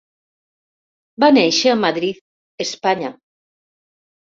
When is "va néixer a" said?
1.25-1.77